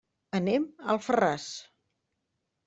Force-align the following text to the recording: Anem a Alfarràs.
Anem 0.37 0.63
a 0.69 0.87
Alfarràs. 0.93 1.45